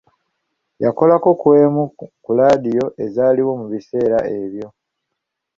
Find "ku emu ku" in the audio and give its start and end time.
1.41-2.31